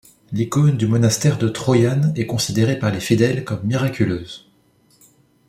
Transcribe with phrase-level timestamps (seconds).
[0.31, 4.49] L'icône du monastère de Troyan est considérée par les fidèles comme miraculeuse.